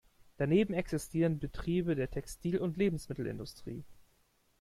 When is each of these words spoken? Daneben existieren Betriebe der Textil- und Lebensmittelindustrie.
Daneben 0.37 0.73
existieren 0.73 1.37
Betriebe 1.37 1.93
der 1.93 2.09
Textil- 2.09 2.57
und 2.57 2.75
Lebensmittelindustrie. 2.75 3.83